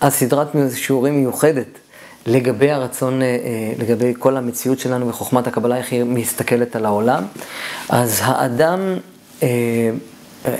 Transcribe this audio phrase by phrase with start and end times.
[0.00, 1.66] אז סדרת שיעורים מיוחדת
[2.26, 3.20] לגבי הרצון,
[3.78, 7.24] לגבי כל המציאות שלנו וחוכמת הקבלה, איך היא מסתכלת על העולם.
[7.88, 8.80] אז האדם,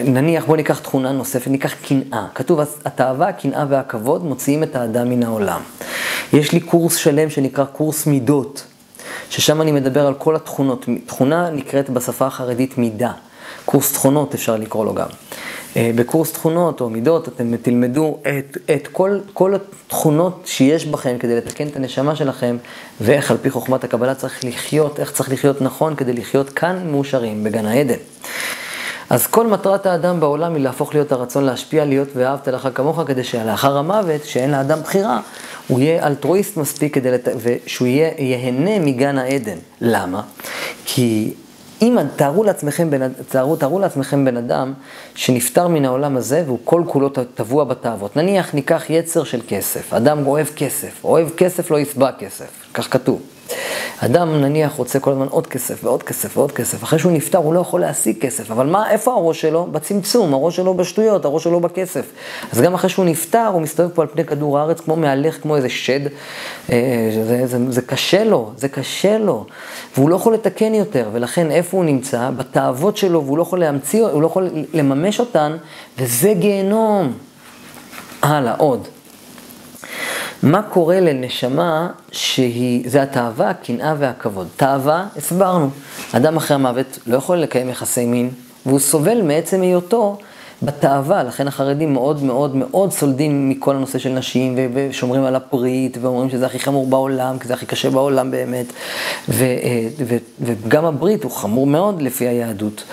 [0.04, 2.26] נניח, בואו ניקח תכונה נוספת, ניקח קנאה.
[2.34, 5.60] כתוב, התאווה, הקנאה והכבוד מוציאים את האדם מן העולם.
[6.32, 8.64] יש לי קורס שלם שנקרא קורס מידות,
[9.30, 10.86] ששם אני מדבר על כל התכונות.
[11.06, 13.12] תכונה נקראת בשפה החרדית מידה.
[13.64, 15.08] קורס תכונות אפשר לקרוא לו גם.
[15.76, 21.68] בקורס תכונות או מידות אתם תלמדו את, את כל, כל התכונות שיש בכם כדי לתקן
[21.68, 22.56] את הנשמה שלכם
[23.00, 27.44] ואיך על פי חוכמת הקבלה צריך לחיות, איך צריך לחיות נכון כדי לחיות כאן מאושרים
[27.44, 27.98] בגן העדן.
[29.10, 33.24] אז כל מטרת האדם בעולם היא להפוך להיות הרצון להשפיע, להיות ואהבת לך כמוך, כדי
[33.24, 35.20] שלאחר המוות, שאין לאדם בחירה,
[35.68, 37.28] הוא יהיה אלטרואיסט מספיק כדי לת...
[37.42, 39.56] ושהוא יהיה, ייהנה מגן העדן.
[39.80, 40.22] למה?
[40.84, 41.34] כי
[41.82, 44.72] אם, תארו לעצמכם, בן, תארו, תארו לעצמכם בן אדם
[45.14, 48.16] שנפטר מן העולם הזה והוא כל כולו טבוע בתאוות.
[48.16, 53.37] נניח ניקח יצר של כסף, אדם אוהב כסף, אוהב כסף לא יסבע כסף, כך כתוב.
[54.00, 57.54] אדם נניח רוצה כל הזמן עוד כסף ועוד כסף ועוד כסף, אחרי שהוא נפטר הוא
[57.54, 59.66] לא יכול להשיג כסף, אבל מה, איפה הראש שלו?
[59.72, 62.06] בצמצום, הראש שלו בשטויות, הראש שלו בכסף.
[62.52, 65.56] אז גם אחרי שהוא נפטר הוא מסתובב פה על פני כדור הארץ כמו מהלך, כמו
[65.56, 66.00] איזה שד,
[66.70, 69.44] אה, זה, זה, זה קשה לו, זה קשה לו,
[69.96, 72.30] והוא לא יכול לתקן יותר, ולכן איפה הוא נמצא?
[72.36, 75.56] בתאוות שלו, והוא לא יכול להמציא, הוא לא יכול לממש אותן,
[75.98, 77.12] וזה גיהנום.
[78.22, 78.88] הלאה, עוד.
[80.42, 84.48] מה קורה לנשמה שהיא, זה התאווה, הקנאה והכבוד.
[84.56, 85.70] תאווה, הסברנו.
[86.12, 88.30] אדם אחרי המוות לא יכול לקיים יחסי מין,
[88.66, 90.16] והוא סובל מעצם היותו
[90.62, 96.30] בתאווה, לכן החרדים מאוד מאוד מאוד סולדים מכל הנושא של נשים, ושומרים על הפריט, ואומרים
[96.30, 98.66] שזה הכי חמור בעולם, כי זה הכי קשה בעולם באמת,
[99.28, 102.84] ו, אה, ו, וגם הברית הוא חמור מאוד לפי היהדות.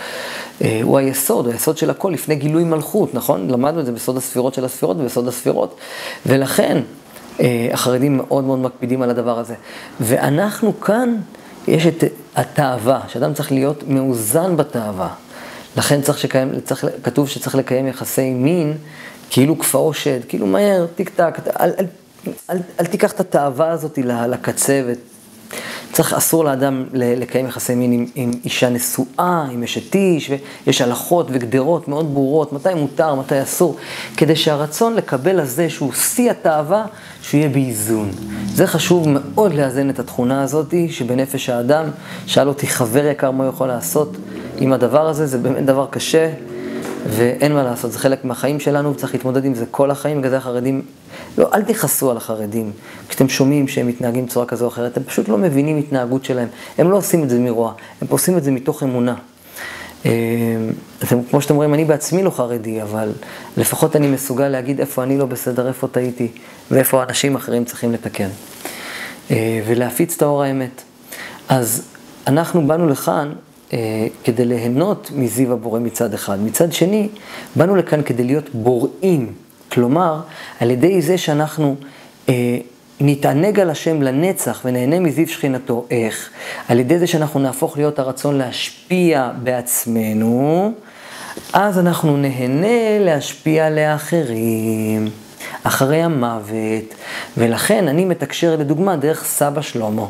[0.61, 3.49] אה, הוא היסוד, הוא היסוד של הכל לפני גילוי מלכות, נכון?
[3.49, 5.75] למדנו את זה בסוד הספירות של הספירות ובסוד הספירות.
[6.25, 6.81] ולכן,
[7.73, 9.55] החרדים מאוד מאוד מקפידים על הדבר הזה.
[9.99, 11.15] ואנחנו כאן,
[11.67, 12.03] יש את
[12.35, 15.09] התאווה, שאדם צריך להיות מאוזן בתאווה.
[15.77, 18.77] לכן צריך שקיים, צריך, כתוב שצריך לקיים יחסי מין,
[19.29, 21.85] כאילו כפאו שד, כאילו מהר, טיק טק, אל, אל,
[22.49, 24.81] אל, אל, תיקח את התאווה הזאת לקצה
[25.95, 30.31] צריך, אסור לאדם לקיים יחסי מין עם, עם אישה נשואה, עם אשת איש,
[30.67, 33.77] ויש הלכות וגדרות מאוד ברורות, מתי מותר, מתי אסור,
[34.17, 36.85] כדי שהרצון לקבל הזה שהוא שיא התאווה,
[37.21, 38.11] שהוא יהיה באיזון.
[38.53, 41.85] זה חשוב מאוד לאזן את התכונה הזאת שבנפש האדם,
[42.25, 44.17] שאל אותי חבר יקר מה הוא יכול לעשות
[44.57, 46.29] עם הדבר הזה, זה באמת דבר קשה.
[47.09, 50.37] ואין מה לעשות, זה חלק מהחיים שלנו, צריך להתמודד עם זה כל החיים, בגלל זה
[50.37, 50.81] החרדים,
[51.37, 52.71] לא, אל תכעסו על החרדים.
[53.09, 56.47] כשאתם שומעים שהם מתנהגים בצורה כזו או אחרת, אתם פשוט לא מבינים התנהגות שלהם.
[56.77, 59.15] הם לא עושים את זה מרוע, הם עושים את זה מתוך אמונה.
[60.05, 60.11] אה,
[61.03, 63.11] אתם, כמו שאתם רואים, אני בעצמי לא חרדי, אבל
[63.57, 66.27] לפחות אני מסוגל להגיד איפה אני לא בסדר, איפה טעיתי,
[66.71, 68.29] ואיפה אנשים אחרים צריכים לתקן.
[69.31, 70.81] אה, ולהפיץ את האור האמת.
[71.49, 71.81] אז
[72.27, 73.33] אנחנו באנו לכאן
[73.73, 76.39] אה, כדי ליהנות מזיו הבורא מצד אחד.
[76.43, 77.09] מצד שני,
[77.55, 79.33] באנו לכאן כדי להיות בוראים.
[79.75, 80.19] כלומר,
[80.59, 81.75] על ידי זה שאנחנו
[82.29, 82.57] אה,
[82.99, 86.29] נתענג על השם לנצח ונהנה מזיו שכינתו, איך?
[86.67, 90.71] על ידי זה שאנחנו נהפוך להיות הרצון להשפיע בעצמנו,
[91.53, 95.09] אז אנחנו נהנה להשפיע לאחרים,
[95.63, 96.95] אחרי המוות,
[97.37, 100.05] ולכן אני מתקשר לדוגמה דרך סבא שלמה.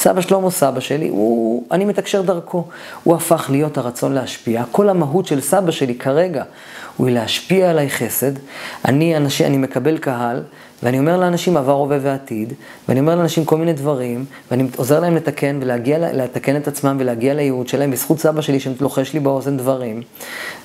[0.00, 2.64] סבא שלמה, סבא שלי, הוא, אני מתקשר דרכו.
[3.04, 4.64] הוא הפך להיות הרצון להשפיע.
[4.70, 6.44] כל המהות של סבא שלי כרגע
[6.96, 8.32] הוא להשפיע עליי חסד.
[8.84, 10.42] אני, אנשי, אני מקבל קהל,
[10.82, 12.52] ואני אומר לאנשים עבר, הווה ועתיד,
[12.88, 17.34] ואני אומר לאנשים כל מיני דברים, ואני עוזר להם לתקן ולהגיע, לתקן את עצמם ולהגיע
[17.34, 20.02] לייעוד שלהם, בזכות סבא שלי שלוחש לי באוזן דברים.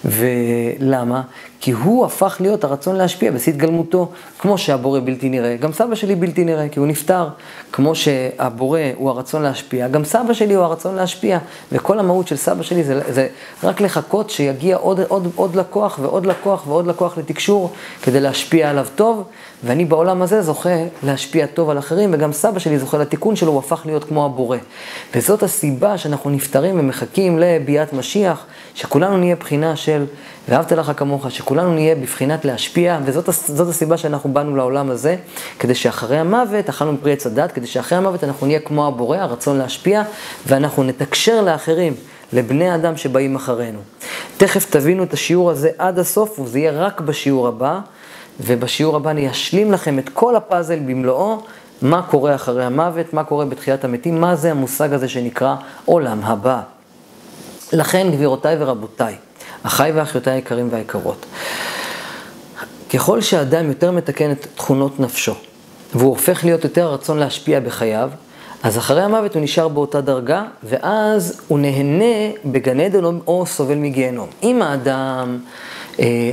[0.06, 1.22] ולמה?
[1.62, 6.16] כי הוא הפך להיות הרצון להשפיע בשיא התגלמותו, כמו שהבורא בלתי נראה, גם סבא שלי
[6.16, 7.28] בלתי נראה, כי הוא נפטר.
[7.72, 11.40] כמו שהבורא הוא הרצון להשפיע, גם סבא שלי הוא הרצון להשפיע.
[11.72, 13.28] וכל המהות של סבא שלי זה, זה
[13.64, 18.88] רק לחכות שיגיע עוד, עוד, עוד לקוח ועוד לקוח ועוד לקוח לתקשור, כדי להשפיע עליו
[18.96, 19.24] טוב,
[19.64, 20.70] ואני בעולם הזה זוכה
[21.04, 24.58] להשפיע טוב על אחרים, וגם סבא שלי זוכה לתיקון שלו, הוא הפך להיות כמו הבורא.
[25.16, 30.06] וזאת הסיבה שאנחנו נפטרים ומחכים לביאת משיח, שכולנו נהיה בחינה של
[30.50, 35.16] ואהבת לך כמוך, שכולנו נהיה בבחינת להשפיע, וזאת הסיבה שאנחנו באנו לעולם הזה,
[35.60, 39.58] כדי שאחרי המוות, אכלנו מפרי עץ הדת, כדי שאחרי המוות אנחנו נהיה כמו הבורא, הרצון
[39.58, 40.04] להשפיע,
[40.48, 41.94] ואנחנו נתקשר לאחרים,
[42.34, 43.80] לבני אדם שבאים אחרינו.
[44.38, 47.80] תכף תבינו את השיעור הזה עד הסוף, וזה יהיה רק בשיעור הבא,
[48.40, 51.42] ובשיעור הבא אני אשלים לכם את כל הפאזל במלואו.
[51.82, 55.56] מה קורה אחרי המוות, מה קורה בתחיית המתים, מה זה המושג הזה שנקרא
[55.86, 56.62] עולם הבא.
[57.74, 59.16] לכן, גבירותיי ורבותיי,
[59.64, 61.26] אחיי ואחיותיי היקרים והיקרות.
[62.94, 65.34] ככל שאדם יותר מתקן את תכונות נפשו,
[65.96, 68.10] והוא הופך להיות יותר רצון להשפיע בחייו,
[68.64, 74.30] אז אחרי המוות הוא נשאר באותה דרגה, ואז הוא נהנה בגן עדן או סובל מגיהנום.
[74.44, 75.38] אם האדם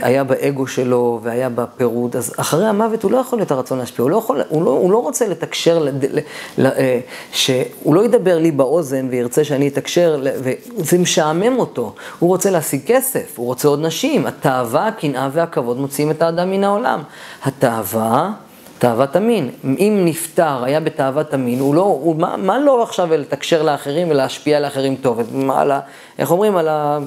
[0.02, 4.10] היה באגו שלו והיה בפירוד, אז אחרי המוות הוא לא יכול להיות הרצון להשפיע, הוא
[4.10, 6.18] לא, יכול, הוא לא, הוא לא רוצה לתקשר, לד, ל,
[6.58, 7.00] ל, אה,
[7.32, 13.32] שהוא לא ידבר לי באוזן וירצה שאני אתקשר, וזה משעמם אותו, הוא רוצה להשיג כסף,
[13.36, 17.02] הוא רוצה עוד נשים, התאווה, הקנאה והכבוד מוציאים את האדם מן העולם.
[17.44, 18.30] התאווה...
[18.78, 19.50] תאוות המין.
[19.64, 24.56] אם נפטר, היה בתאוות המין, הוא לא, הוא, מה, מה לא עכשיו לתקשר לאחרים ולהשפיע
[24.56, 25.20] על האחרים טוב?
[25.32, 25.80] מה, על ה,
[26.18, 26.56] איך אומרים?
[26.56, 26.98] על, ה,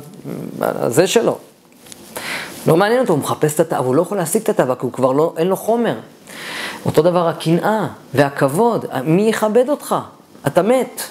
[0.62, 1.38] על זה שלו.
[2.68, 4.92] לא מעניין אותו, הוא מחפש את התאווה, הוא לא יכול להשיג את התאווה, כי הוא
[4.92, 5.96] כבר לא, אין לו חומר.
[6.86, 9.96] אותו דבר הקנאה והכבוד, מי יכבד אותך?
[10.48, 11.02] אתה מת.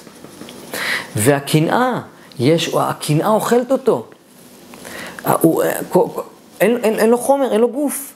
[1.16, 2.00] והקנאה,
[2.38, 4.06] יש, הקנאה אוכלת אותו.
[5.40, 5.62] הוא,
[6.60, 8.14] אין, אין, אין לו חומר, אין לו גוף,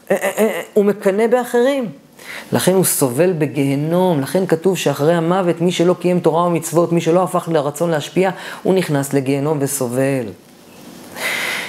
[0.75, 1.89] הוא מקנא באחרים.
[2.53, 7.23] לכן הוא סובל בגיהנום, לכן כתוב שאחרי המוות, מי שלא קיים תורה ומצוות, מי שלא
[7.23, 8.31] הפך לרצון להשפיע,
[8.63, 10.27] הוא נכנס לגיהנום וסובל.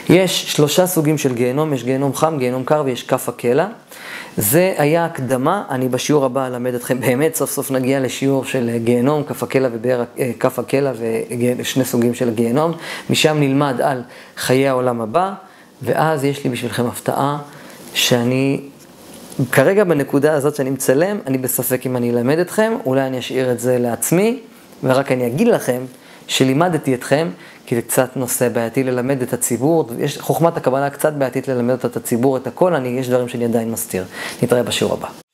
[0.09, 3.67] יש שלושה סוגים של גיהנום, יש גיהנום חם, גיהנום קר ויש כף הקלע.
[4.38, 9.23] זה היה הקדמה, אני בשיעור הבא אלמד אתכם, באמת סוף סוף נגיע לשיעור של גיהנום,
[9.23, 10.91] כף הקלע ובאר אה, כף הקלע
[11.57, 12.71] ושני סוגים של גיהנום.
[13.09, 14.01] משם נלמד על
[14.38, 15.33] חיי העולם הבא,
[15.81, 17.38] ואז יש לי בשבילכם הפתעה
[17.94, 18.59] שאני
[19.51, 23.59] כרגע בנקודה הזאת שאני מצלם, אני בספק אם אני אלמד אתכם, אולי אני אשאיר את
[23.59, 24.39] זה לעצמי,
[24.83, 25.81] ורק אני אגיד לכם
[26.29, 27.29] שלימדתי אתכם,
[27.65, 31.97] כי זה קצת נושא בעייתי ללמד את הציבור, יש חוכמת הקבלה קצת בעייתית ללמד את
[31.97, 34.05] הציבור, את הכל, אני, יש דברים שאני עדיין מסתיר.
[34.43, 35.28] נתראה בשיעור הבא.